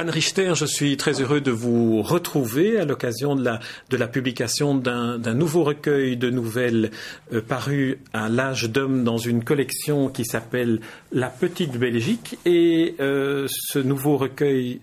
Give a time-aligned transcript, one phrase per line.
[0.00, 5.34] Anne Richter, je suis très heureux de vous retrouver à l'occasion de la, publication d'un
[5.34, 6.90] nouveau recueil de nouvelles
[7.34, 10.80] euh, paru à l'âge d'homme dans une collection qui s'appelle
[11.12, 12.38] La Petite Belgique.
[12.46, 14.80] Et euh, ce nouveau recueil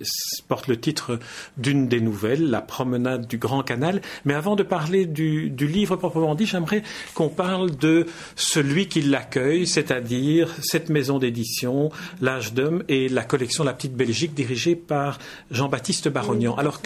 [0.48, 1.17] porte le titre
[1.58, 4.03] d'une des nouvelles, La Promenade du Grand Canal.
[4.23, 6.84] Mais avant de parler du, du livre proprement dit, j'aimerais
[7.16, 8.05] qu'on parle de
[8.36, 11.89] celui qui l'accueille, c'est-à-dire cette maison d'édition,
[12.22, 15.06] l'âge d'homme et la collection La Petite Belgique dirigée par
[15.52, 16.55] Jean-Baptiste Barognan.
[16.55, 16.81] Alors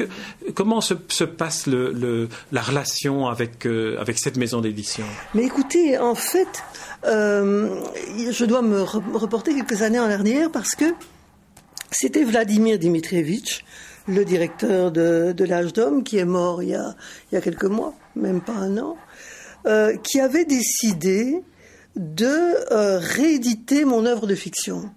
[0.53, 5.05] comment se, passe la relation avec, euh, avec cette maison d'édition?
[5.33, 6.63] Mais écoutez, en fait,
[7.05, 7.81] euh,
[8.31, 10.85] je dois me reporter quelques années en arrière parce que
[11.91, 13.63] c'était Vladimir Dimitrievitch,
[14.07, 16.95] le directeur de, l'âge d'homme, qui est mort il y, a,
[17.31, 18.97] il y a quelques mois, même pas un an,
[19.65, 21.43] euh, qui avait décidé
[21.95, 24.89] de rééditer mon œuvre de fiction.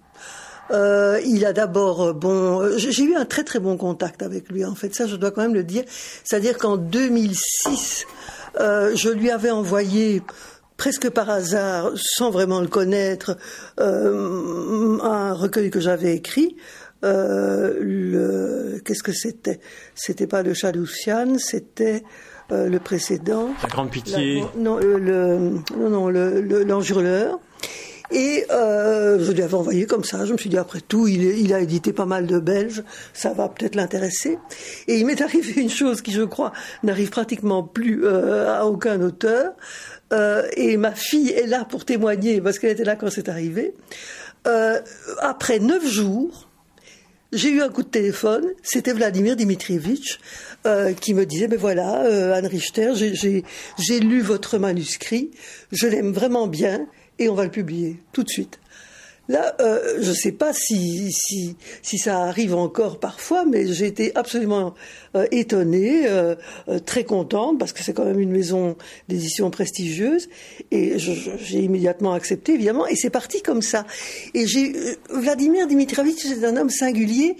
[0.71, 4.49] Euh, il a d'abord, euh, bon, euh, j'ai eu un très très bon contact avec
[4.49, 4.65] lui.
[4.65, 5.83] En fait, ça, je dois quand même le dire.
[6.23, 8.05] C'est-à-dire qu'en 2006,
[8.59, 10.21] euh, je lui avais envoyé
[10.77, 13.37] presque par hasard, sans vraiment le connaître,
[13.79, 16.55] euh, un recueil que j'avais écrit.
[17.03, 19.59] le, qu'est-ce que c'était?
[19.93, 22.03] C'était pas le Chaloussian, c'était
[22.49, 23.49] le précédent.
[23.61, 24.43] La Grande Pitié.
[24.57, 24.99] non, le,
[25.77, 27.39] non, non, le, l'Enjurleur.
[28.11, 30.25] Et euh, je lui avais envoyé comme ça.
[30.25, 33.49] Je me suis dit, après tout, il, a édité pas mal de Belges, ça va
[33.49, 34.37] peut-être l'intéresser.
[34.87, 36.51] Et il m'est arrivé une chose qui, je crois,
[36.83, 39.53] n'arrive pratiquement plus euh, à aucun auteur.
[40.13, 43.73] Euh, et ma fille est là pour témoigner, parce qu'elle était là quand c'est arrivé.
[45.21, 46.47] Après neuf jours,
[47.33, 50.19] j'ai eu un coup de téléphone, c'était Vladimir Dimitrievitch,
[51.01, 52.01] qui me disait, ben voilà,
[52.35, 55.31] Anne Richter, j'ai lu votre manuscrit,
[55.71, 56.85] je l'aime vraiment bien,
[57.19, 58.59] et on va le publier tout de suite.
[59.27, 63.87] Là, euh, je ne sais pas si, si, si, ça arrive encore parfois, mais j'ai
[63.87, 64.75] été absolument
[65.15, 66.35] euh, étonnée, euh,
[66.85, 68.75] très contente, parce que c'est quand même une maison
[69.07, 70.29] d'édition prestigieuse,
[70.69, 73.87] et j'ai immédiatement accepté, évidemment, et c'est parti comme ça.
[74.35, 74.45] Et
[75.09, 77.35] Vladimir Dimitrievitch, c'est un homme singulier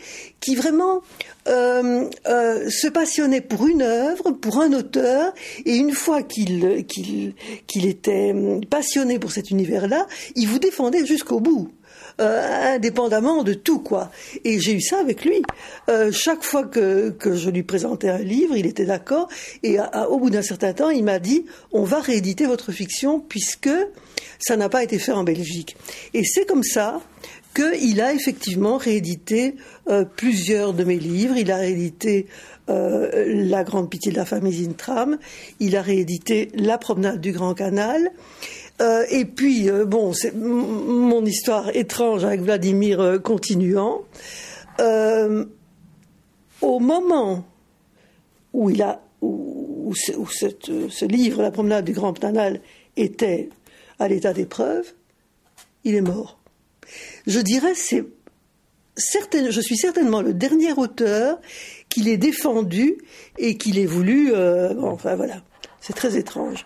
[0.46, 1.02] qui vraiment
[1.46, 5.34] se passionnait pour une œuvre, pour un auteur,
[5.66, 7.34] et une fois qu'il
[7.76, 8.36] était
[8.70, 11.72] passionné pour cet univers-là, il vous défendait jusqu'au bout.
[12.22, 14.10] Euh, indépendamment de tout, quoi.
[14.46, 15.42] Et j'ai eu ça avec lui.
[15.90, 19.28] Euh, chaque fois que, que je lui présentais un livre, il était d'accord.
[19.64, 19.78] Et
[20.10, 23.70] au bout d'un certain temps, il m'a dit on va rééditer votre fiction puisque
[24.40, 25.76] ça n'a pas été fait en Belgique.
[26.14, 27.02] Et c'est comme ça
[27.56, 29.56] qu'il a effectivement réédité
[29.88, 31.38] euh, plusieurs de mes livres.
[31.38, 32.28] Il a réédité
[32.70, 35.18] euh, La Grande Pitié de la famille Zintram.
[35.60, 38.12] Il a réédité La Promenade du Grand Canal.
[38.82, 44.02] Euh, et puis, bon, c'est mon histoire étrange avec Vladimir continuant.
[46.62, 47.46] au moment
[48.54, 48.70] où,
[49.96, 52.60] ce livre, La promenade du Grand Canal,
[52.98, 53.50] était
[54.00, 54.94] à l'état d'épreuve,
[55.84, 56.38] il est mort.
[57.28, 58.04] Je dirais, c'est
[58.98, 61.42] je suis certainement le dernier auteur
[61.90, 62.98] qu'il ait défendu
[63.38, 64.34] et qu'il ait voulu,
[64.80, 65.42] enfin voilà.
[65.88, 66.66] C'est très étrange.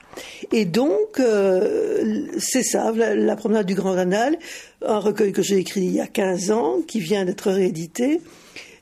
[0.53, 4.37] Et donc, euh, c'est ça, la, promenade du Grand Canal,
[4.81, 8.21] un recueil que j'ai écrit il y a 15 ans, qui vient d'être réédité.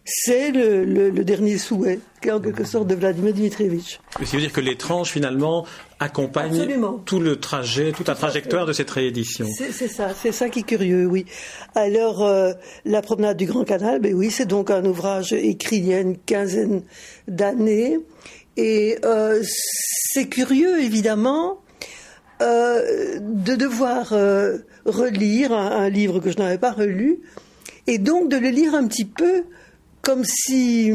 [0.10, 2.00] C'est le, dernier souhait,
[2.32, 4.00] en quelque sorte, de Vladimir Dimitrievitch.
[4.18, 5.66] Ce qui veut dire que l'étrange, finalement,
[6.00, 6.66] accompagne
[7.06, 9.46] tout le trajet, toute la trajectoire de cette réédition.
[9.54, 11.26] C'est ça, c'est ça qui est curieux, oui.
[11.76, 12.54] Alors, euh,
[12.86, 16.00] La promenade du Grand Canal, ben oui, c'est donc un ouvrage écrit il y a
[16.00, 16.84] une quinzaine
[17.28, 18.00] d'années
[18.56, 21.60] et euh, c'est curieux, évidemment,
[22.42, 24.14] euh, de devoir
[24.86, 27.20] relire un, livre que je n'avais pas relu,
[27.88, 29.44] et donc de le lire un petit peu
[30.02, 30.92] comme si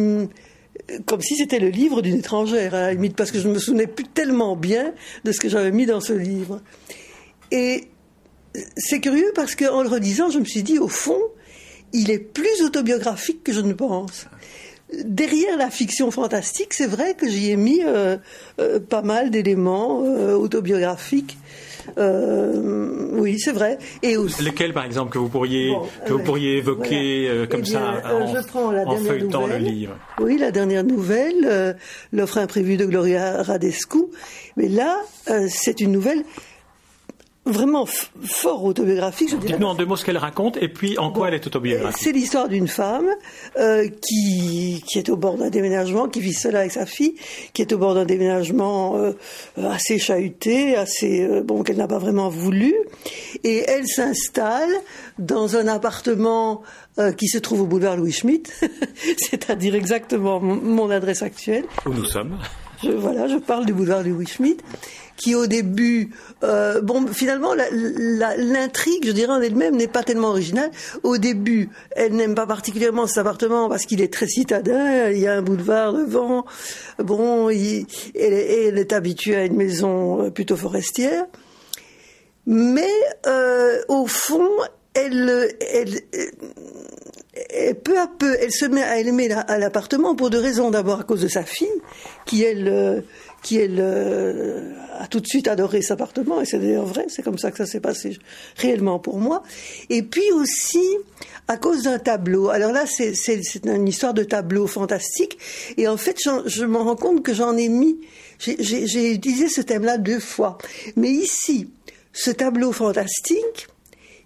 [1.06, 3.58] comme si c'était le livre d'une étrangère, à la limite, parce que je ne me
[3.58, 4.92] souvenais plus tellement bien
[5.24, 6.60] de ce que j'avais mis dans ce livre.
[7.50, 7.84] Et
[8.76, 11.20] c'est curieux parce qu'en le redisant, je me suis dit, au fond,
[11.92, 14.26] il est plus autobiographique que je ne pense
[15.04, 18.16] derrière la fiction fantastique, c'est vrai que j'y ai mis euh,
[18.60, 21.38] euh, pas mal d'éléments euh, autobiographiques.
[21.96, 23.78] Oui, c'est vrai.
[24.02, 25.74] Et Lesquels, par exemple, que vous pourriez
[26.06, 30.38] que vous pourriez évoquer comme eh ça en, je prends la feuilletant le livre Oui,
[30.38, 31.76] la dernière nouvelle,
[32.12, 33.98] l'offre imprévue de Gloria Radescu.
[34.56, 34.98] Mais là,
[35.48, 36.22] c'est une nouvelle
[37.44, 39.36] vraiment fort autobiographique.
[39.38, 42.00] Dites-nous en deux mots ce qu'elle raconte et puis en quoi elle est autobiographique.
[42.00, 43.08] C'est l'histoire d'une femme
[43.58, 47.14] euh, qui, qui est au bord d'un déménagement, qui vit seule avec sa fille,
[47.52, 49.12] qui est au bord d'un déménagement euh,
[49.56, 52.74] assez chahuté, assez euh, bon qu'elle n'a pas vraiment voulu,
[53.42, 54.70] et elle s'installe
[55.18, 56.62] dans un appartement
[56.98, 58.52] euh, qui se trouve au boulevard Louis Schmitt,
[59.16, 61.64] c'est-à-dire exactement mon, adresse actuelle.
[61.86, 62.38] Où nous sommes.
[62.82, 64.62] Je, voilà, je parle du boulevard Louis Schmitt
[65.22, 66.10] qui au début,
[66.42, 70.70] euh, bon, finalement, l'intrigue, je dirais en elle-même, n'est pas tellement originale.
[71.04, 75.28] Au début, elle n'aime pas particulièrement cet appartement parce qu'il est très citadin, il y
[75.28, 76.44] a un boulevard devant.
[76.98, 81.24] Bon, elle, est habituée à une maison euh, plutôt forestière.
[82.46, 82.92] Mais
[83.28, 84.50] euh, au fond,
[84.94, 86.00] elle, elle,
[87.76, 90.72] peu à peu, elle se met à aimer l'appartement pour deux raisons.
[90.72, 91.68] D'abord à cause de sa fille,
[92.26, 93.04] qui elle,
[93.42, 93.80] qui elle
[94.98, 97.58] a tout de suite adoré cet appartement, et c'est d'ailleurs vrai, c'est comme ça que
[97.58, 98.18] ça s'est passé
[98.56, 99.42] réellement pour moi.
[99.90, 100.86] Et puis aussi
[101.48, 102.50] à cause d'un tableau.
[102.50, 103.12] Alors là, c'est
[103.64, 105.38] une histoire de tableau fantastique,
[105.76, 107.98] et en fait, je me rends compte que j'en ai mis,
[108.38, 110.58] j'ai utilisé ce thème-là deux fois.
[110.96, 111.68] Mais ici,
[112.12, 113.68] ce tableau fantastique,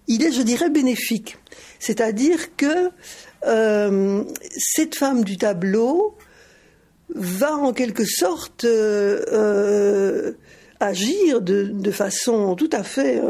[0.07, 1.37] il est, je dirais, bénéfique.
[1.79, 2.91] C'est-à-dire que
[3.45, 4.23] euh,
[4.57, 6.15] cette femme du tableau
[7.15, 10.31] va en quelque sorte euh, euh,
[10.79, 13.21] agir de, façon tout à fait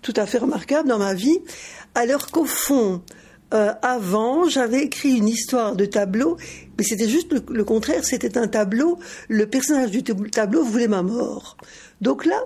[0.00, 1.38] tout à fait remarquable dans ma vie,
[1.94, 3.02] alors qu'au fond,
[3.50, 6.36] avant, j'avais écrit une histoire de tableau,
[6.78, 8.98] mais c'était juste le contraire, c'était un tableau,
[9.28, 11.56] le personnage du tableau voulait ma mort.
[12.00, 12.40] Donc là,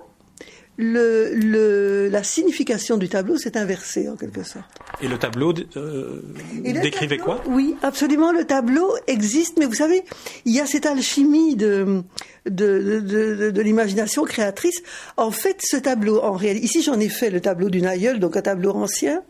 [0.77, 4.65] le, la signification du tableau s'est inversée en quelque sorte.
[5.01, 6.21] Et le tableau euh,
[6.63, 7.43] décrivait quoi?
[7.47, 8.31] Oui, absolument.
[8.31, 10.03] Le tableau existe, mais vous savez,
[10.45, 12.01] il y a cette alchimie de,
[12.45, 14.81] de, de, de, l'imagination créatrice.
[15.17, 18.35] En fait, ce tableau, en réalité, ici j'en ai fait le tableau d'une aïeule, donc
[18.35, 19.23] un tableau ancien,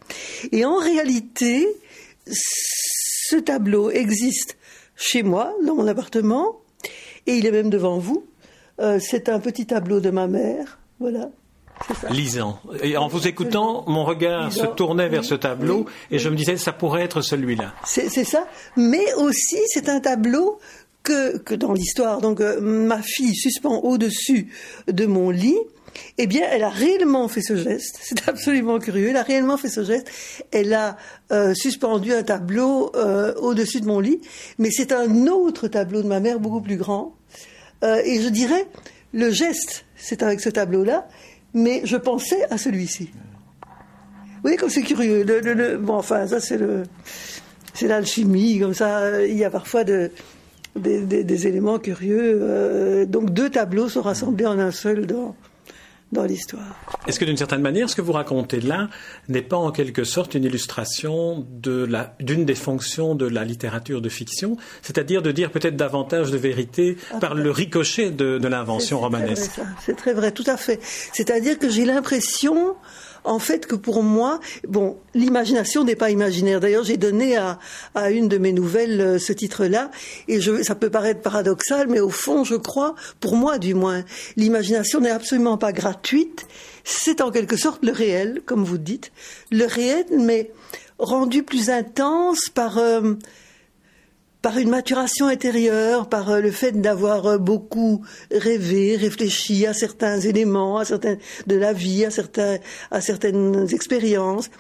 [0.52, 1.68] et en réalité,
[2.26, 4.58] ce tableau existe
[4.96, 6.62] chez moi, dans mon appartement,
[7.28, 8.26] et il est même devant vous.
[8.80, 11.30] Euh, c'est un petit tableau de ma mère voilà.
[12.12, 12.60] Lisant.
[12.82, 16.56] Et en vous écoutant, mon regard se tournait vers ce tableau et je me disais,
[16.56, 17.74] ça pourrait être celui-là.
[17.84, 18.48] C'est ça.
[18.78, 20.60] Mais aussi, c'est un tableau
[21.04, 24.48] que, que dans l'histoire, donc euh, ma fille suspend au-dessus
[24.88, 25.58] de mon lit.
[26.18, 28.00] Eh bien, elle a réellement fait ce geste.
[28.02, 29.10] C'est absolument curieux.
[29.10, 30.10] Elle a réellement fait ce geste.
[30.52, 30.96] Elle a
[31.34, 34.22] euh, suspendu un tableau euh, au-dessus de mon lit,
[34.58, 37.18] mais c'est un autre tableau de ma mère, beaucoup plus grand.
[37.84, 38.66] et je dirais,
[39.12, 41.08] le geste c'est avec ce tableau-là,
[41.54, 43.12] mais je pensais à celui-ci.
[44.42, 45.26] Voyez comme c'est curieux.
[45.80, 46.84] bon, enfin, ça c'est le,
[47.74, 49.26] c'est l'alchimie, comme ça.
[49.26, 50.12] Il y a parfois de,
[50.76, 52.40] des, éléments curieux.
[52.42, 55.36] Euh, donc deux tableaux sont rassemblés en un seul dans,
[56.14, 56.80] dans l'histoire.
[57.08, 58.90] Est-ce que d'une certaine manière, ce que vous racontez là
[59.28, 64.02] n'est pas en quelque sorte une illustration de la, d'une des fonctions de la littérature
[64.02, 68.48] de fiction, c'est-à-dire de dire peut-être davantage de vérité ah, par le ricochet de, de
[68.48, 69.60] l'invention romanesque?
[69.86, 70.80] C'est très vrai, tout à fait.
[70.82, 72.76] C'est-à-dire que j'ai l'impression
[73.24, 76.60] en fait que pour moi, bon, l'imagination n'est pas imaginaire.
[76.60, 77.60] D'ailleurs, j'ai donné à,
[77.96, 79.92] à, une de mes nouvelles euh, ce titre-là,
[80.28, 84.04] et je, ça peut paraître paradoxal, mais au fond, je crois, pour moi du moins,
[84.36, 86.46] l'imagination n'est absolument pas gratuite.
[86.84, 89.12] C'est en quelque sorte le réel, comme vous dites,
[89.52, 90.52] le réel, mais
[91.00, 93.14] rendu plus intense par euh,
[94.44, 100.20] par une maturation intérieure, par euh, le fait d'avoir euh, beaucoup rêvé, réfléchi à certains
[100.20, 101.16] éléments, à certains
[101.48, 102.10] de la vie, à
[102.92, 104.52] à certaines expériences.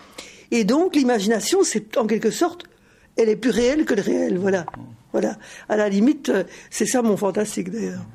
[0.52, 2.64] Et donc l'imagination, c'est en quelque sorte,
[3.18, 4.38] elle est plus réelle que le réel.
[4.38, 4.66] Voilà,
[5.12, 5.38] voilà.
[5.68, 8.06] À la limite, euh, c'est ça mon fantastique d'ailleurs.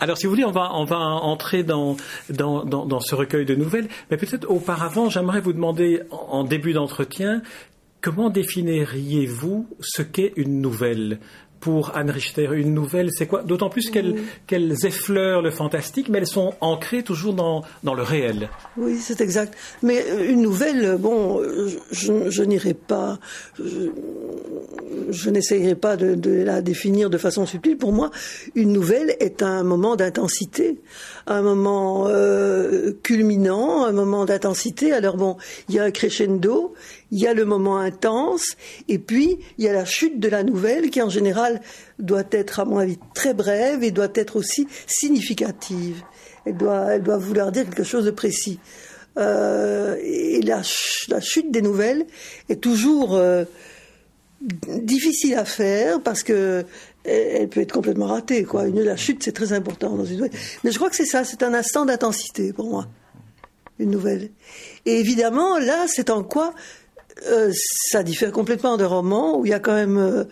[0.00, 1.96] Alors, si vous voulez, on va, on va entrer dans,
[2.30, 3.88] dans, dans, ce recueil de nouvelles.
[4.10, 7.42] Mais peut-être auparavant, j'aimerais vous demander, en début d'entretien,
[8.02, 11.20] Comment définiriez-vous ce qu'est une nouvelle
[11.60, 13.44] pour Anne Richter, une nouvelle, c'est quoi?
[13.44, 18.50] D'autant plus qu'elles effleurent le fantastique, mais elles sont ancrées toujours dans, dans le réel.
[18.76, 19.56] Oui, c'est exact.
[19.80, 21.40] Mais euh, une nouvelle, bon,
[21.92, 23.20] je, je n'irai pas,
[23.56, 23.92] je,
[25.10, 27.76] je n'essayerai pas de, de, la définir de façon subtile.
[27.76, 28.10] Pour moi,
[28.56, 30.80] une nouvelle est un moment d'intensité,
[31.28, 34.92] un moment euh, culminant, un moment d'intensité.
[34.92, 35.36] Alors bon,
[35.68, 36.74] il y a un crescendo,
[37.12, 38.56] il y a le moment intense,
[38.88, 41.60] et puis il y a la chute de la nouvelle qui en général
[41.98, 46.02] doit être, à mon avis, très brève et doit être aussi significative.
[46.46, 48.58] Elle doit, elle doit vouloir dire quelque chose de précis.
[49.18, 52.06] Euh, et la, chute des nouvelles
[52.48, 53.44] est toujours euh,
[54.40, 56.64] difficile à faire parce que
[57.04, 58.44] elle peut être complètement ratée.
[58.44, 58.68] Quoi.
[58.68, 60.30] La chute, c'est très important dans une nouvelle.
[60.62, 62.86] Mais je crois que c'est ça, c'est un instant d'intensité pour moi.
[63.80, 64.30] une nouvelle.
[64.86, 66.54] Et évidemment, là, c'est en quoi
[67.26, 70.24] euh, ça diffère complètement de romans où il y a quand même euh,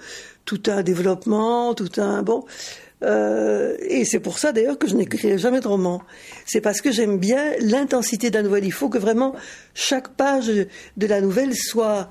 [0.44, 2.44] tout un développement, tout un bon.
[3.02, 6.02] Euh, et c'est pour ça d'ailleurs que je n'écrirai jamais de roman.
[6.44, 8.64] C'est parce que j'aime bien l'intensité de la nouvelle.
[8.64, 9.34] Il faut que vraiment
[9.74, 12.08] chaque page de la nouvelle soit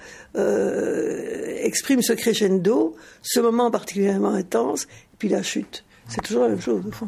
[1.61, 5.83] exprime ce crescendo, ce moment particulièrement intense, et puis la chute.
[6.07, 7.07] C'est toujours la même chose au fond.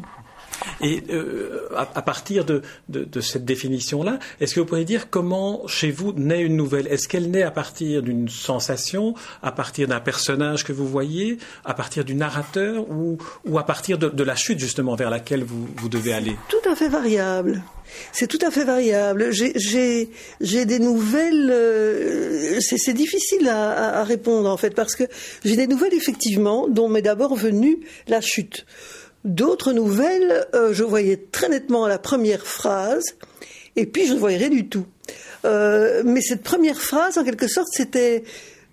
[0.80, 2.62] Et euh, à, partir de,
[3.20, 6.86] cette définition-là, est-ce que vous pourriez dire comment chez vous naît une nouvelle?
[6.88, 11.74] Est-ce qu'elle naît à partir d'une sensation, à partir d'un personnage que vous voyez, à
[11.74, 13.18] partir du narrateur ou,
[13.58, 16.36] à partir de, la chute justement vers laquelle vous, devez aller?
[16.48, 17.62] Tout à fait variable.
[18.12, 19.30] C'est tout à fait variable.
[19.32, 20.08] J'ai
[20.40, 21.50] des nouvelles.
[21.52, 25.04] Euh, c'est difficile à, à, répondre en fait parce que
[25.44, 28.64] j'ai des nouvelles effectivement dont m'est d'abord venue la chute.
[29.24, 33.04] D'autres nouvelles, euh, je voyais très nettement la première phrase,
[33.76, 34.86] et puis je ne voyais rien du tout.
[35.44, 38.24] Euh, mais cette première phrase, en quelque sorte, c'était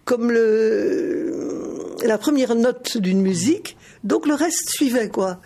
[0.06, 5.40] comme le, la première note d'une musique, donc le reste suivait, quoi.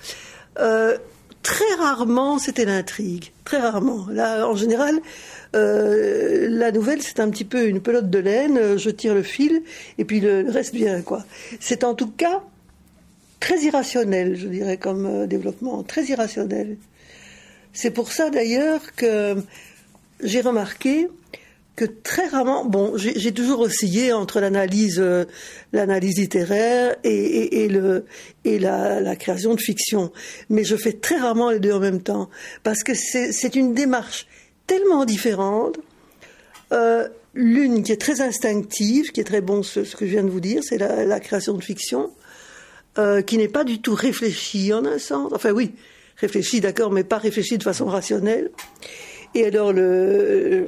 [0.60, 0.98] Euh,
[1.42, 3.34] très rarement, c'était l'intrigue.
[3.44, 4.08] Très rarement.
[4.10, 5.02] Là, en général,
[5.54, 9.64] la nouvelle, c'est un petit peu une pelote de laine, je tire le fil,
[9.98, 11.26] et puis le reste vient, quoi.
[11.60, 12.42] C'est en tout cas
[13.44, 16.78] très irrationnel, je dirais, comme euh, développement, très irrationnel.
[17.74, 19.36] C'est pour ça d'ailleurs que
[20.22, 21.10] j'ai remarqué
[21.76, 25.26] que très rarement, bon, j'ai toujours oscillé entre l'analyse, euh,
[25.74, 28.06] l'analyse littéraire et, le
[28.46, 30.14] et la, création de fiction,
[30.50, 32.30] mais je fais très rarement les deux en même temps
[32.62, 34.26] parce que c'est une démarche
[34.68, 35.80] tellement différente.
[36.72, 40.30] Euh, l'une qui est très instinctive, qui est très bon ce, que je viens de
[40.30, 42.12] vous dire, c'est la, la, création de fiction,
[43.00, 45.32] euh, qui n'est pas du tout réfléchi en un sens.
[45.34, 45.72] Enfin oui,
[46.18, 48.52] réfléchi, d'accord, mais pas réfléchi de façon rationnelle.
[49.34, 50.68] Et alors le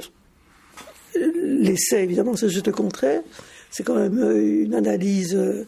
[1.14, 3.22] l'essai, évidemment, c'est juste le contraire.
[3.70, 5.66] C'est quand même euh, une analyse, euh,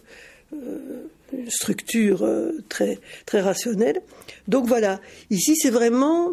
[1.32, 2.28] une structure
[2.68, 4.02] très très rationnelle.
[4.48, 5.00] Donc voilà,
[5.30, 6.32] ici c'est vraiment,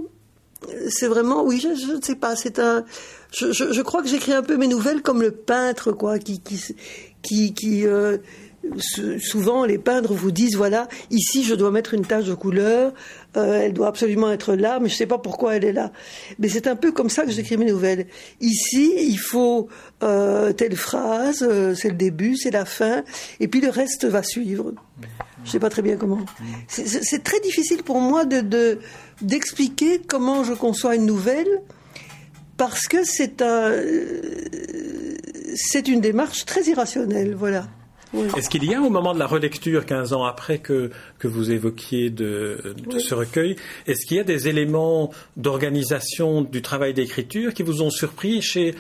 [0.90, 2.84] c'est vraiment, oui, je ne sais pas, c'est un,
[3.32, 6.42] je, crois que j'écris un peu mes nouvelles comme le peintre, quoi, qui
[7.22, 7.86] qui, qui
[9.20, 12.94] souvent les peintres vous disent voilà ici je dois mettre une tache de couleur
[13.38, 15.92] euh, elle doit absolument être là mais je ne sais pas pourquoi elle est là.
[16.40, 18.08] Mais c'est un peu comme ça que j'écris mes nouvelles.
[18.40, 19.68] Ici il faut
[20.04, 23.04] euh, telle phrase euh, c'est le début c'est la fin
[23.40, 24.74] et puis le reste va suivre.
[25.44, 26.26] Je ne sais pas très bien comment.
[26.68, 28.80] C'est très difficile pour moi de
[29.22, 31.62] d'expliquer comment je conçois une nouvelle
[32.58, 33.74] parce que c'est un
[35.56, 37.68] c'est une démarche très irrationnelle voilà
[38.38, 41.52] est-ce qu'il y a au moment de la relecture, 15 ans après que, que vous
[41.52, 43.56] évoquiez de, ce recueil,
[43.88, 48.76] est-ce qu'il y a des éléments d'organisation du travail d'écriture qui vous ont surpris chez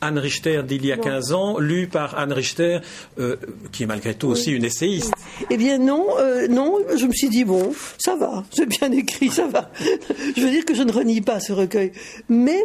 [0.00, 2.78] Anne Richter d'il y a 15 ans, lu par Anne Richter,
[3.18, 3.36] euh,
[3.70, 5.12] qui est malgré tout aussi une essayiste?
[5.50, 9.28] Eh bien non, euh, non, je me suis dit, bon, ça va, c'est bien écrit,
[9.28, 9.70] ça va.
[10.36, 11.92] je veux dire que je ne renie pas ce recueil.
[12.28, 12.64] Mais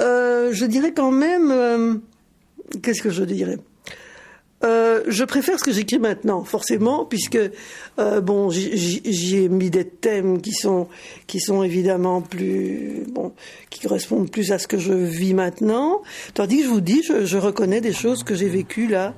[0.00, 2.00] euh, je dirais quand même,
[2.82, 3.58] qu'est-ce que je dirais?
[4.66, 7.38] Euh, je préfère ce que j'écris maintenant, forcément, puisque
[7.98, 10.88] euh, bon, j'y ai mis des thèmes qui sont
[11.28, 13.32] qui sont évidemment plus bon,
[13.70, 16.02] qui correspondent plus à ce que je vis maintenant.
[16.34, 19.14] Tandis que je vous dis, je, reconnais des choses que j'ai vécues là.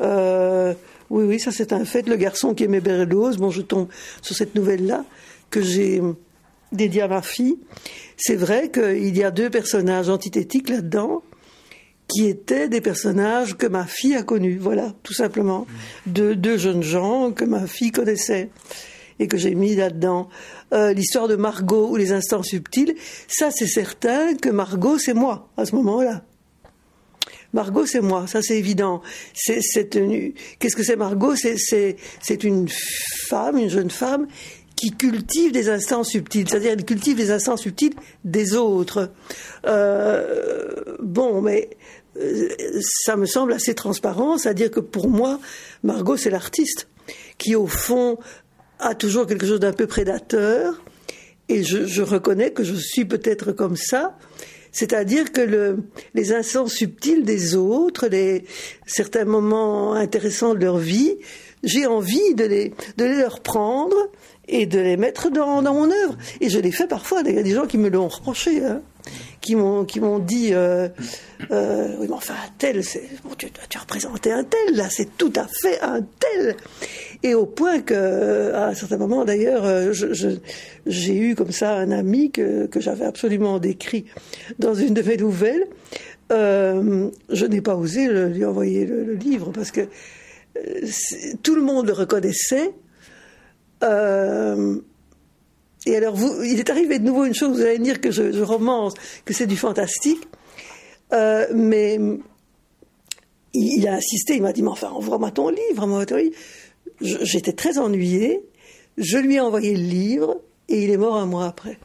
[0.00, 0.74] Euh,
[1.10, 2.08] oui, oui, ça c'est un fait.
[2.08, 3.88] Le garçon qui aimait Berlioz, bon, je tombe
[4.20, 5.04] sur cette nouvelle là
[5.50, 6.02] que j'ai
[6.72, 7.56] dédiée à ma fille.
[8.16, 11.22] C'est vrai qu'il y a deux personnages antithétiques là-dedans
[12.08, 15.66] qui étaient des personnages que ma fille a connus, voilà, tout simplement.
[16.06, 18.50] De deux jeunes gens que ma fille connaissait
[19.18, 20.28] et que j'ai mis là-dedans.
[20.72, 22.94] Euh, l'histoire de Margot ou les instants subtils,
[23.26, 26.22] ça c'est certain que Margot c'est moi à ce moment-là.
[27.54, 29.00] Margot, c'est moi, ça c'est évident.
[29.32, 29.60] C'est,
[30.58, 31.34] qu'est-ce que c'est Margot?
[31.34, 32.68] C'est, une
[33.26, 34.26] femme, une jeune femme
[34.76, 39.10] qui cultive des instants subtils, c'est-à-dire elle cultive des instants subtils des autres.
[39.66, 41.70] Euh, bon, mais
[42.80, 45.40] ça me semble assez transparent, c'est-à-dire que pour moi,
[45.82, 46.88] Margot, c'est l'artiste
[47.38, 48.18] qui, au fond,
[48.78, 50.82] a toujours quelque chose d'un peu prédateur,
[51.48, 54.18] et je, reconnais que je suis peut-être comme ça,
[54.70, 55.78] c'est-à-dire que le,
[56.14, 58.44] les instants subtils des autres, les
[58.86, 61.16] certains moments intéressants de leur vie,
[61.62, 63.96] j'ai envie de les, de les leur prendre
[64.48, 66.16] et de les mettre dans, dans mon œuvre.
[66.40, 68.64] Et je l'ai fait parfois, il y a des gens qui me l'ont reproché.
[68.64, 68.80] Hein
[69.40, 70.88] qui m'ont qui m'ont dit euh,
[71.50, 74.88] euh, oui mais enfin un tel c'est bon, tu, tu as représenté un tel là
[74.90, 76.56] c'est tout à fait un tel
[77.22, 79.92] et au point que à un certain moment d'ailleurs euh,
[80.86, 84.06] j'ai eu comme ça un ami que, que j'avais absolument décrit
[84.58, 85.66] dans une de mes nouvelles
[86.30, 89.82] je n'ai pas osé lui envoyer le, livre parce que
[91.42, 92.72] tout le monde le reconnaissait.
[93.82, 94.80] Euh,
[95.86, 98.42] et alors, il est arrivé de nouveau une chose, vous allez me dire que je,
[98.42, 100.28] romance, que c'est du fantastique,
[101.12, 101.98] euh, mais
[103.54, 106.04] il, a insisté, il m'a dit, mais enfin, envoie-moi ton livre, moi,
[107.00, 108.42] J'étais très ennuyée,
[108.96, 111.78] je lui ai envoyé le livre, et il est mort un mois après.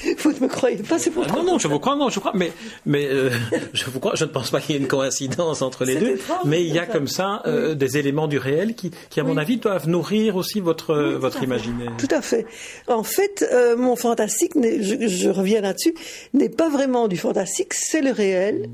[0.18, 2.32] Vous ne me croyez pas, c'est pour Non, non, je vous crois, non, je crois,
[2.34, 2.52] mais,
[2.86, 3.30] mais euh,
[3.72, 6.10] je vous crois, je ne pense pas qu'il y ait une coïncidence entre les deux,
[6.10, 7.76] étrange, mais il y a comme ça euh, oui.
[7.76, 11.42] des éléments du réel qui, qui à mon avis, doivent nourrir aussi votre, oui, votre
[11.42, 11.92] imaginaire.
[11.98, 12.46] Tout à fait.
[12.86, 15.94] En fait, euh, mon fantastique, je, je, reviens là-dessus,
[16.32, 18.70] n'est pas vraiment du fantastique, c'est le réel.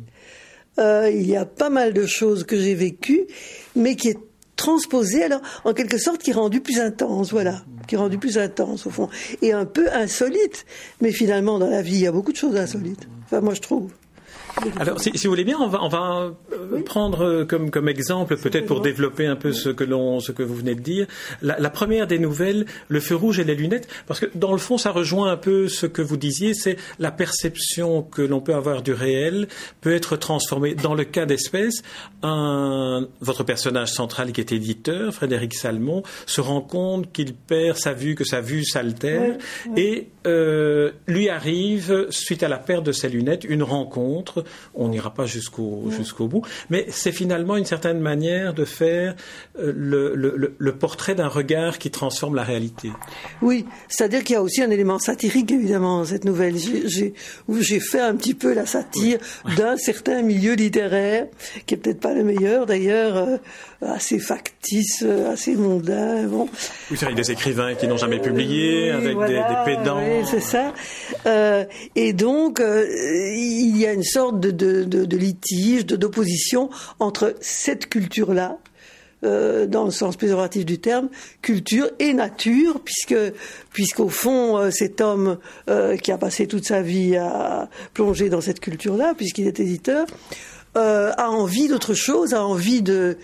[0.78, 1.09] Mm.
[1.11, 3.26] il y a pas mal de choses que j'ai vécues,
[3.75, 4.18] mais qui est
[4.56, 8.38] transposé, alors en quelque sorte qui est rendu plus intense, voilà, qui est rendu plus
[8.38, 9.08] intense au fond,
[9.42, 10.66] et un peu insolite.
[11.00, 13.06] Mais finalement, dans la vie, il y a beaucoup de choses insolites.
[13.25, 13.90] Enfin, moi, je trouve.
[14.78, 16.32] Alors, si, si, vous voulez bien, on va, on va
[16.72, 16.82] oui.
[16.82, 20.54] prendre comme, comme exemple, peut-être pour développer un peu ce que l'on, ce que vous
[20.54, 21.06] venez de dire,
[21.42, 24.58] la, la, première des nouvelles, le feu rouge et les lunettes, parce que dans le
[24.58, 28.54] fond, ça rejoint un peu ce que vous disiez, c'est la perception que l'on peut
[28.54, 29.48] avoir du réel
[29.80, 30.75] peut être transformée.
[30.75, 31.82] Dans le cas d'espèce,
[32.22, 38.14] votre personnage central qui est éditeur, Frédéric Salmon, se rend compte qu'il perd sa vue,
[38.14, 39.36] que sa vue s'altère,
[39.68, 39.80] oui.
[39.80, 45.12] et euh, lui arrive, suite à la perte de ses lunettes, une rencontre on n'ira
[45.12, 49.14] pas jusqu'au jusqu'au bout, mais c'est finalement une certaine manière de faire
[49.58, 52.90] euh, le, le, le, portrait d'un regard qui transforme la réalité.
[53.42, 56.56] Oui, c'est-à-dire qu'il y a aussi un élément satirique évidemment dans cette nouvelle.
[56.56, 59.54] J'ai fait un petit peu la satire oui.
[59.56, 61.26] d'un certain milieu littéraire
[61.66, 63.16] qui est peut-être pas le meilleur d'ailleurs.
[63.16, 63.36] Euh,
[63.82, 66.24] assez factice, euh, assez mondain.
[66.24, 66.48] Bon.
[66.90, 69.98] Oui, avec des écrivains qui n'ont jamais publié, oui, avec voilà, des, des, pédants.
[69.98, 70.72] Oui, c'est ça.
[71.26, 77.34] Euh, et donc, euh, il y a une sorte de, de, de, litige, d'opposition entre
[77.40, 78.58] cette culture-là,
[79.25, 81.08] euh, dans le sens péjoratif du terme,
[81.40, 83.16] culture et nature, puisque
[83.72, 85.38] puisqu'au fond euh, cet homme
[85.70, 90.06] euh, qui a passé toute sa vie à plonger dans cette culture-là, puisqu'il est éditeur,
[90.75, 93.16] a envie d'autre chose, a envie de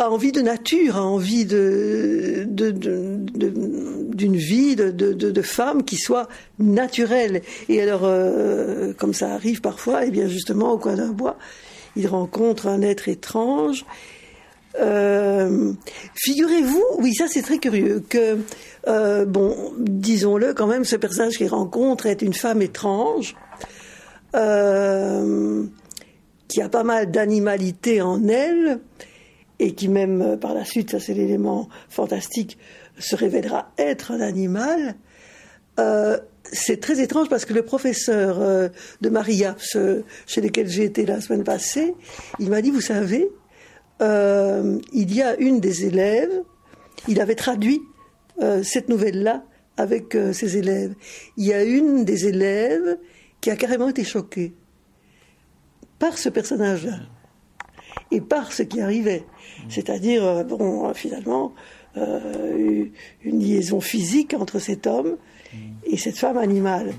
[0.00, 7.42] a envie de nature, a envie de, d'une vie de, femme qui soit naturelle.
[7.68, 11.36] Et alors, euh, comme ça arrive parfois, et eh bien justement au coin d'un bois,
[11.96, 13.84] il rencontre un être étrange.
[14.80, 15.72] Euh,
[16.14, 18.38] figurez-vous, oui, ça c'est très curieux, que,
[18.88, 23.36] euh, bon, disons-le quand même, ce personnage qu'il rencontre est une femme étrange,
[26.48, 28.80] qui a pas mal d'animalité en elle,
[29.60, 32.58] et qui même euh, par la suite, ça c'est l'élément fantastique,
[32.98, 34.96] se révélera être un animal,
[35.80, 36.18] euh,
[36.52, 38.68] c'est très étrange parce que le professeur euh,
[39.02, 39.10] de
[39.76, 41.94] euh, chez lequel j'ai été la semaine passée,
[42.38, 43.30] il m'a dit, vous savez,
[44.00, 46.42] il y a une des élèves,
[47.06, 47.82] il avait traduit
[48.62, 49.44] cette nouvelle-là
[49.76, 50.94] avec ses élèves.
[51.36, 52.96] Il y a une des élèves
[53.42, 54.54] qui a carrément été choquée
[55.98, 57.00] par ce personnage-là
[58.10, 59.24] et par ce qui arrivait.
[59.68, 61.52] C'est-à-dire, euh, bon, finalement,
[61.96, 62.84] euh,
[63.24, 65.16] une liaison physique entre cet homme
[65.84, 66.92] et cette femme animale.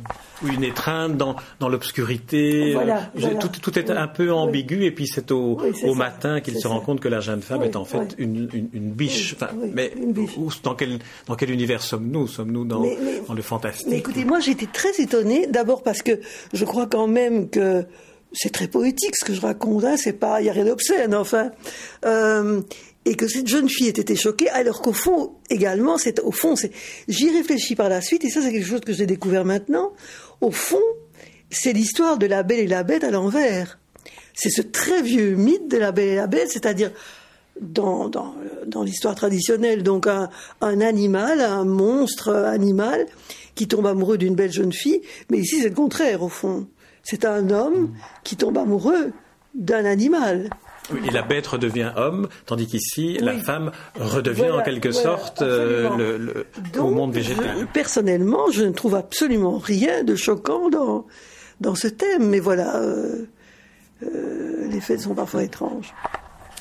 [0.43, 2.73] Une étreinte dans, dans l'obscurité.
[2.73, 3.39] Voilà, euh, voilà.
[3.39, 4.85] Tout, tout, est oui, un peu ambigu oui.
[4.87, 6.69] et puis c'est au, oui, au matin qu'il se ça.
[6.69, 9.35] rend compte que la jeune femme est en fait une, une, une, biche.
[9.35, 10.35] Enfin, mais une biche.
[10.37, 12.27] Où, dans, quel, dans quel univers sommes-nous?
[12.27, 13.87] Sommes-nous dans, le fantastique?
[13.89, 16.19] Mais écoutez, moi j'étais très étonnée, d'abord parce que
[16.51, 17.85] je crois quand même que
[18.33, 21.15] c'est très poétique ce que je raconte, hein, c'est pas, il y a rien d'obscène,
[21.15, 21.51] enfin.
[22.05, 22.61] Euh,
[23.03, 26.55] et que cette jeune fille ait été choquée, alors qu'au fond, également, c'est, au fond,
[26.55, 26.71] c'est,
[27.07, 29.91] j'y réfléchis par la suite, et ça, c'est quelque chose que j'ai découvert maintenant.
[30.39, 30.81] Au fond,
[31.49, 33.79] c'est l'histoire de la belle et la bête à l'envers.
[34.33, 36.91] C'est ce très vieux mythe de la belle et la bête, c'est-à-dire,
[37.59, 40.29] dans, dans, dans l'histoire traditionnelle, donc un,
[40.61, 43.07] un animal, un monstre animal,
[43.55, 46.67] qui tombe amoureux d'une belle jeune fille, mais ici, c'est le contraire, au fond.
[47.03, 49.11] C'est un homme qui tombe amoureux
[49.53, 50.49] d'un animal.
[50.91, 53.25] Oui, et la bête redevient homme, tandis qu'ici, oui.
[53.25, 57.55] la femme redevient voilà, en quelque voilà, sorte euh, le, le, Donc, au monde végétal.
[57.59, 61.05] Je, personnellement, je ne trouve absolument rien de choquant dans,
[61.59, 63.25] dans ce thème, mais voilà, euh,
[64.03, 65.93] euh, les faits sont parfois étranges.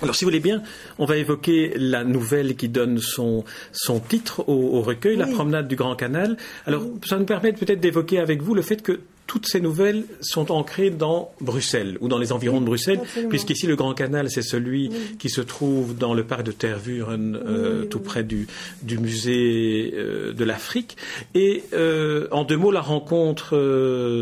[0.02, 0.62] Alors, si vous voulez bien,
[0.98, 5.18] on va évoquer la nouvelle qui donne son, son titre au, au recueil, oui.
[5.18, 6.36] La promenade du Grand Canal.
[6.66, 9.00] Alors, ça nous permet peut-être d'évoquer avec vous le fait que
[9.30, 13.76] toutes ces nouvelles sont ancrées dans Bruxelles ou dans les environs de Bruxelles, puisqu'ici le
[13.76, 14.90] Grand Canal, c'est celui
[15.20, 18.48] qui se trouve dans le parc de Tervuren, euh, tout près du,
[18.82, 20.96] du musée euh, de l'Afrique.
[21.36, 23.50] Et euh, en deux mots, la rencontre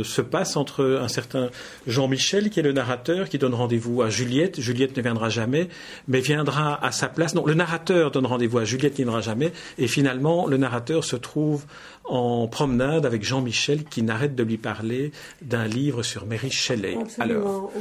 [0.05, 1.49] se passe entre un certain
[1.87, 4.61] Jean-Michel, qui est le narrateur, qui donne rendez-vous à Juliette.
[4.61, 5.71] Juliette ne viendra jamais,
[6.07, 7.35] mais viendra à sa place.
[7.35, 9.53] Non, le narrateur donne rendez-vous à Juliette, qui ne viendra jamais.
[9.79, 11.65] Et finalement, le narrateur se trouve
[12.05, 14.98] en promenade avec Jean-Michel qui n'arrête de lui parler
[15.43, 16.97] d'un livre sur Mary Shelley.
[17.19, 17.73] Alors,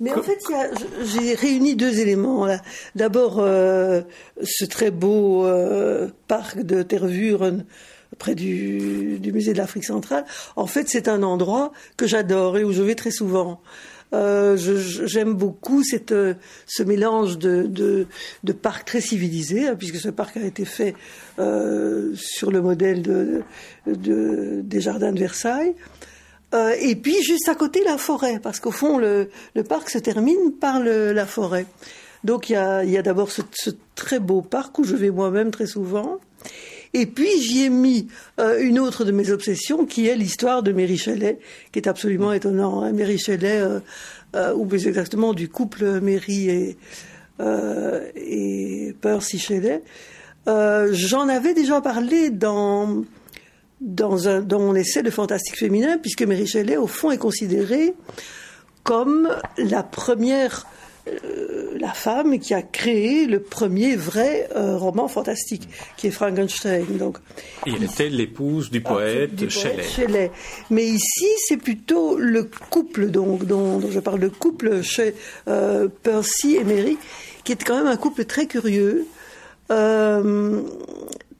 [0.00, 0.40] Mais en fait,
[1.04, 2.48] j'ai réuni deux éléments.
[2.94, 4.02] D'abord, euh,
[4.42, 7.64] ce très beau euh, parc de Tervuren
[8.18, 10.24] près du, du musée de l'Afrique centrale.
[10.56, 13.60] En fait, c'est un endroit que j'adore et où je vais très souvent.
[14.14, 16.34] Euh, j'aime beaucoup cette, euh,
[16.66, 18.06] ce mélange de, de,
[18.44, 20.94] de parcs très civilisés, hein, puisque ce parc a été fait
[21.38, 23.42] euh, sur le modèle de,
[23.86, 25.74] de, des jardins de Versailles.
[26.54, 29.98] Euh, et puis juste à côté la forêt, parce qu'au fond le, le, parc se
[29.98, 31.66] termine par le, la forêt.
[32.24, 35.10] Donc il y a, y a d'abord ce, ce, très beau parc où je vais
[35.10, 36.18] moi-même très souvent.
[36.94, 40.72] Et puis j'y ai mis euh, une autre de mes obsessions qui est l'histoire de
[40.72, 41.38] Mary Shelley,
[41.72, 42.82] qui est absolument étonnant.
[42.82, 42.92] Hein.
[42.92, 43.80] Mary Shelley, euh,
[44.36, 46.76] euh, ou plus exactement du couple Mary et,
[47.40, 49.82] euh, et Percy Shelley.
[50.46, 53.04] J'en avais déjà parlé dans
[53.82, 57.94] dans, un, dans mon essai de fantastique féminin, puisque Mary Shelley, au fond, est considérée
[58.84, 60.66] comme la première
[61.08, 66.86] euh, la femme qui a créé le premier vrai euh, roman fantastique, qui est Frankenstein.
[66.96, 67.18] Donc,
[67.66, 70.30] Et elle était l'épouse du poète, ah, Shelley.
[70.70, 75.14] Mais ici, c'est plutôt le couple donc, dont, je parle, le couple chez
[75.48, 76.98] euh, Percy et Mary,
[77.42, 79.04] qui est quand même un couple très curieux.
[79.72, 80.62] Euh,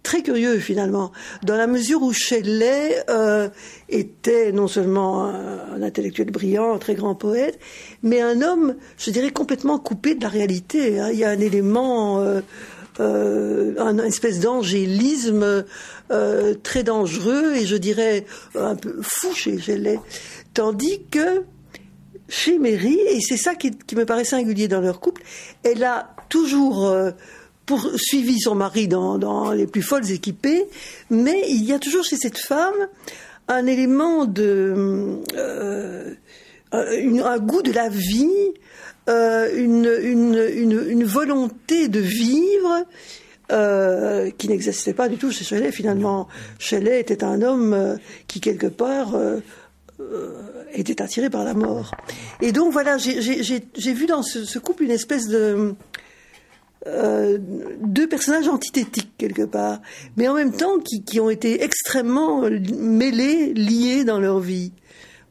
[0.02, 1.12] très curieux finalement,
[1.44, 3.48] dans la mesure où Shelley euh,
[3.88, 7.58] était non seulement un, intellectuel brillant, un très grand poète,
[8.02, 10.98] mais un homme, je dirais, complètement coupé de la réalité.
[10.98, 11.10] Hein.
[11.12, 12.40] Il y a un élément, euh,
[13.00, 15.64] euh, un espèce d'angélisme
[16.10, 19.98] euh, très dangereux et je dirais un peu fou chez Shelley.
[20.52, 21.44] Tandis que
[22.28, 25.22] chez Mary, et c'est ça qui, qui, me paraît singulier dans leur couple,
[25.64, 27.12] elle a toujours euh,
[27.66, 30.64] poursuivi son mari dans, les plus folles équipées,
[31.10, 32.88] mais il y a toujours chez cette femme
[33.48, 35.20] un élément de
[36.74, 38.52] euh, un goût de la vie,
[39.08, 42.86] euh, une, volonté de vivre
[43.50, 45.70] euh, qui n'existait pas du tout chez Shelley.
[45.70, 49.14] Finalement, Shelley était un homme qui quelque part
[50.72, 51.90] était attiré par la mort.
[52.40, 55.74] Et donc voilà, j'ai vu dans ce couple une espèce de
[56.86, 57.38] euh,
[57.80, 59.80] deux personnages antithétiques quelque part,
[60.16, 62.42] mais en même temps qui, qui, ont été extrêmement
[62.76, 64.72] mêlés, liés dans leur vie.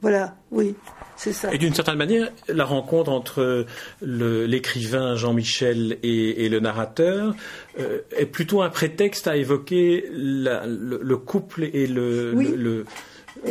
[0.01, 0.75] Voilà, oui.
[1.15, 1.53] c'est Ça.
[1.53, 3.65] Et d'une certaine manière, la rencontre entre
[4.01, 7.35] l'écrivain Jean-Michel et, et, le narrateur
[7.79, 12.53] euh, est plutôt un prétexte à évoquer la, le, le, couple et le, oui.
[12.55, 12.85] le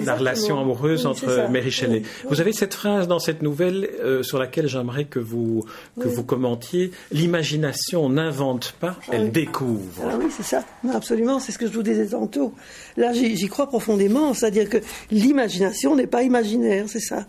[0.04, 2.02] la relation amoureuse entre Mary Shelley.
[2.28, 5.64] Vous avez cette phrase dans cette nouvelle euh, sur laquelle j'aimerais que vous
[6.00, 6.90] que vous commentiez.
[7.10, 10.02] L'imagination n'invente pas, ah elle découvre.
[10.04, 10.64] Ah oui, c'est ça.
[10.92, 12.52] Absolument, c'est ce que je vous disais tantôt.
[12.96, 14.78] Là, j'y crois profondément, c'est-à-dire que
[15.10, 17.26] l'imagination n'est pas imaginaire, c'est ça.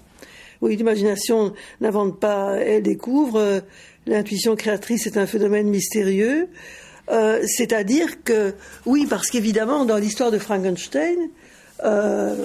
[0.62, 3.62] Oui, l'imagination n'invente pas, elle découvre.
[4.06, 6.50] L'intuition créatrice est un phénomène mystérieux.
[7.10, 8.54] Euh, c'est-à-dire que,
[8.86, 11.18] oui, parce qu'évidemment, dans l'histoire de Frankenstein,
[11.84, 12.36] euh,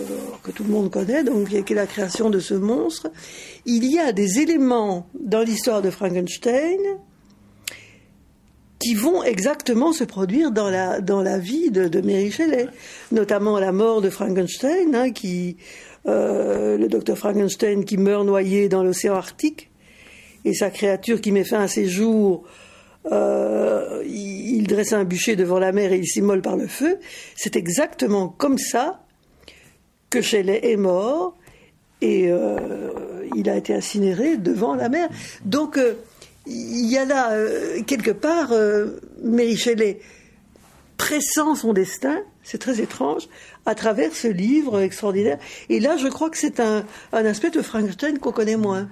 [0.42, 3.08] que tout le monde connaît, donc qui est la création de ce monstre,
[3.66, 6.80] il y a des éléments dans l'histoire de Frankenstein
[8.78, 12.68] qui vont exactement se produire dans la, dans la vie de, Mary Shelley,
[13.10, 15.56] notamment la mort de Frankenstein, hein, qui,
[16.06, 19.70] euh, le docteur Frankenstein qui meurt noyé dans l'océan Arctique,
[20.44, 22.44] et sa créature qui met fin à ses jours
[23.12, 26.98] euh, il, il, dresse un bûcher devant la mer et il s'immole par le feu.
[27.36, 29.05] C'est exactement comme ça
[30.20, 31.36] Shelley est mort
[32.00, 32.58] et euh,
[33.34, 35.08] il a été incinéré devant la mer.
[35.44, 35.94] Donc euh,
[36.46, 38.52] il y a là euh, quelque part
[39.22, 40.00] Mary Shelley
[40.96, 43.28] pressant son destin, c'est très étrange,
[43.66, 45.38] à travers ce livre extraordinaire.
[45.68, 48.88] Et là, je crois que c'est un aspect de Frankenstein qu'on connaît moins.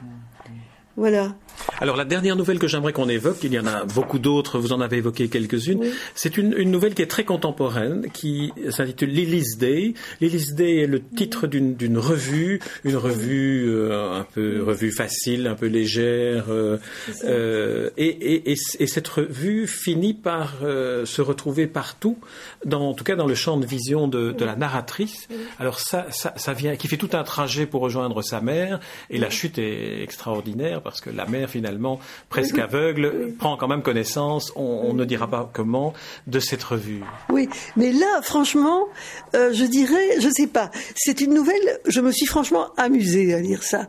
[0.96, 1.34] Voilà.
[1.80, 4.72] Alors la dernière nouvelle que j'aimerais qu'on évoque, il y en a beaucoup d'autres, vous
[4.72, 9.94] en avez évoqué quelques-unes, c'est une, nouvelle qui est très contemporaine, qui s'intitule Lily's Day.
[10.20, 15.54] Lily's Day est le titre d'une revue, une revue euh, un peu revue facile, un
[15.54, 16.78] peu légère, euh,
[17.24, 22.18] euh, et, et, et, cette revue finit par se retrouver partout,
[22.64, 25.28] dans, en tout cas dans le champ de vision de, de la narratrice.
[25.58, 29.18] Alors ça, ça, ça, vient, qui fait tout un trajet pour rejoindre sa mère, et
[29.18, 34.52] la chute est extraordinaire parce que la mère finalement presque aveugle, prend quand même connaissance,
[34.56, 35.92] on, ne dira pas comment,
[36.26, 37.02] de cette revue.
[37.30, 38.86] Oui, mais là, franchement,
[39.34, 43.40] euh, je dirais, je sais pas, c'est une nouvelle, je me suis franchement amusée à
[43.40, 43.88] lire ça.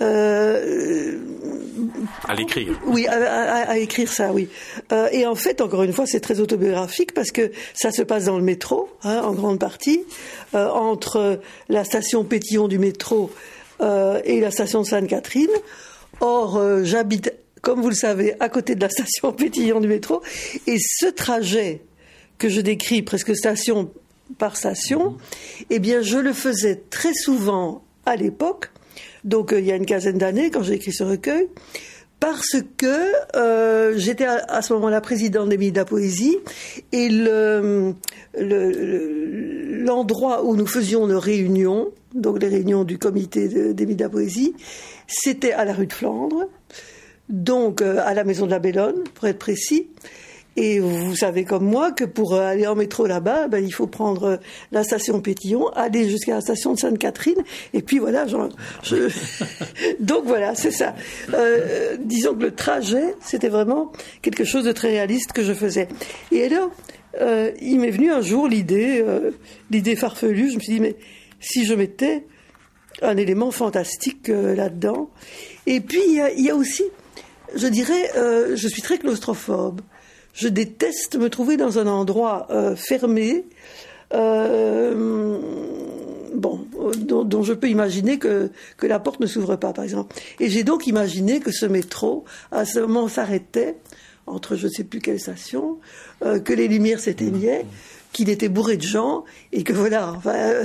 [0.00, 1.18] Euh,
[2.26, 2.78] à l'écrire.
[2.86, 4.48] Oui, à, écrire ça, oui.
[4.92, 8.24] Euh, et en fait, encore une fois, c'est très autobiographique parce que ça se passe
[8.26, 10.04] dans le métro, hein, en grande partie,
[10.52, 13.30] entre la station Pétillon du métro
[13.80, 15.50] et la station Sainte-Catherine.
[16.20, 20.22] Or, euh, j'habite, comme vous le savez, à côté de la station Pétillon du métro,
[20.66, 21.82] et ce trajet
[22.38, 23.90] que je décris presque station
[24.38, 25.16] par station,
[25.70, 28.70] eh bien, je le faisais très souvent à l'époque,
[29.24, 31.48] donc euh, il y a une quinzaine d'années, quand j'ai écrit ce recueil,
[32.20, 36.38] parce que euh, j'étais à, ce moment-là présidente des de la Poésie.
[36.90, 37.10] Et
[39.84, 44.54] l'endroit où nous faisions nos réunions, donc les réunions du comité des de la Poésie,
[45.06, 46.48] c'était à la rue de Flandre,
[47.28, 49.88] donc euh, à la maison de la Bellonne, pour être précis.
[50.56, 54.38] Et vous savez comme moi que pour aller en métro là-bas, ben, il faut prendre
[54.70, 57.42] la station Pétillon, aller jusqu'à la station de Sainte-Catherine,
[57.72, 58.24] et puis voilà.
[58.82, 59.08] je...
[60.00, 60.94] Donc voilà, c'est ça.
[61.32, 63.90] Euh, disons que le trajet, c'était vraiment
[64.22, 65.88] quelque chose de très réaliste que je faisais.
[66.30, 66.70] Et alors,
[67.20, 69.04] euh, il m'est venu un jour l'idée,
[69.70, 70.50] l'idée farfelue.
[70.50, 70.96] Je me suis dit, mais
[71.40, 72.24] si je mettais
[73.02, 75.10] un élément fantastique euh, là-dedans.
[75.66, 76.84] Et puis, il y, a, aussi,
[77.54, 79.80] je dirais, euh, je suis très claustrophobe.
[80.32, 83.46] Je déteste me trouver dans un endroit euh, fermé,
[84.12, 85.40] bon,
[86.98, 90.14] dont, je peux imaginer que, que la porte ne s'ouvre pas, par exemple.
[90.40, 93.76] Et j'ai donc imaginé que ce métro, à ce moment, s'arrêtait
[94.26, 95.78] entre je ne sais plus quelle station,
[96.20, 97.66] que les lumières s'éteignaient,
[98.12, 100.64] qu'il était bourré de gens, et que voilà, enfin,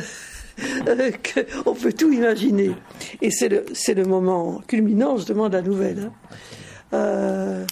[1.65, 2.71] on peut tout imaginer.
[3.21, 6.35] Et c'est le, c'est le moment culminant, justement, de la nouvelle, hein.
[6.93, 7.65] euh,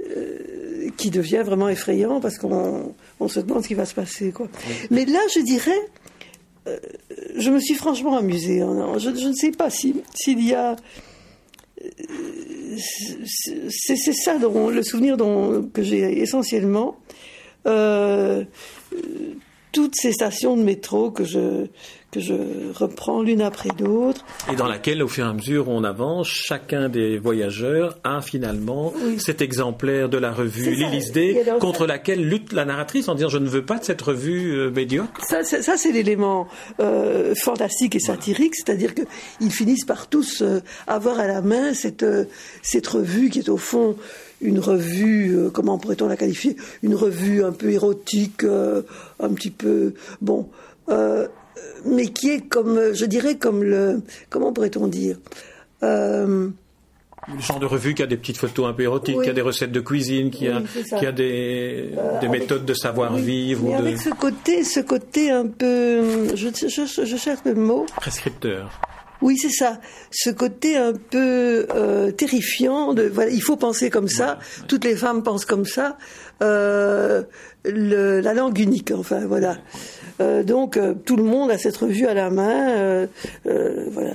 [0.00, 4.32] euh, qui devient vraiment effrayant parce qu'on on se demande ce qui va se passer.
[4.32, 4.48] Quoi.
[4.90, 5.80] Mais là, je dirais,
[6.66, 6.78] euh,
[7.36, 8.62] je me suis franchement amusée.
[8.62, 8.98] Hein.
[8.98, 10.76] Je, ne sais pas s'il y a.
[12.76, 15.16] C'est, ça le souvenir
[15.72, 16.96] que j'ai essentiellement.
[19.72, 21.66] toutes ces stations de métro que je,
[22.10, 22.34] que je
[22.74, 24.24] reprends l'une après l'autre.
[24.50, 28.22] Et dans laquelle, au fur et à mesure où on avance, chacun des voyageurs a
[28.22, 33.28] finalement cet exemplaire de la revue L'Élysée Day contre laquelle lutte la narratrice en disant
[33.28, 35.20] je ne veux pas de cette revue euh, médiocre.
[35.26, 36.48] Ça, ça c'est l'élément
[36.80, 42.06] euh, fantastique et satirique, c'est-à-dire qu'ils finissent par tous euh, avoir à la main cette,
[42.62, 43.96] cette revue qui est au fond
[44.40, 46.54] une revue, comment pourrait-on la qualifier?
[46.84, 49.94] Une revue un peu érotique, un petit peu...
[50.20, 50.48] Bon,
[51.84, 55.16] mais qui est comme, je dirais, comme le, comment pourrait-on dire
[55.82, 56.48] euh,
[57.34, 59.42] le genre de revue qui a des petites photos un peu érotiques, qui a des
[59.42, 60.62] recettes de cuisine, qui, a,
[60.98, 63.64] qui a des, euh, des méthodes de savoir-vivre.
[63.64, 67.84] Mais avec ce côté, ce côté un peu, je, je, je cherche le mot.
[67.96, 68.80] Prescripteur.
[69.20, 69.78] Oui, c'est ça.
[70.10, 72.94] Ce côté un peu euh, terrifiant.
[72.94, 74.38] De, voilà, il faut penser comme ça.
[74.68, 75.98] Toutes les femmes pensent comme ça.
[76.40, 77.24] Euh,
[77.64, 79.50] le, la langue unique, enfin voilà.
[79.50, 79.56] Euh,
[80.20, 83.06] donc euh, tout le monde a cette revue à la main.
[83.46, 84.14] Euh, voilà.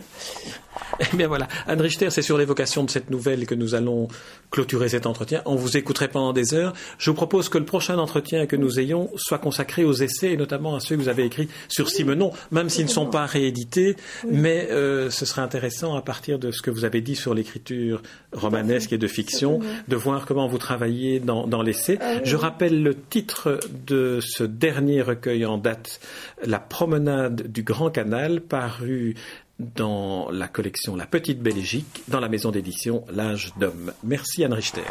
[0.99, 4.07] Eh bien voilà, Anne Richter, c'est sur l'évocation de cette nouvelle que nous allons
[4.51, 5.41] clôturer cet entretien.
[5.45, 6.73] On vous écouterait pendant des heures.
[6.97, 10.37] Je vous propose que le prochain entretien que nous ayons soit consacré aux essais, et
[10.37, 13.95] notamment à ceux que vous avez écrits sur Simenon, même s'ils ne sont pas réédités.
[14.29, 18.01] Mais euh, ce serait intéressant, à partir de ce que vous avez dit sur l'écriture
[18.31, 21.97] romanesque et de fiction, de voir comment vous travaillez dans, dans l'essai.
[22.01, 25.99] Ah Je rappelle le titre de ce dernier recueil en date,
[26.45, 29.15] La promenade du Grand Canal, paru
[29.59, 33.93] dans la collection La Petite Belgique, dans la maison d'édition L'âge d'homme.
[34.03, 34.81] Merci Anne Richter.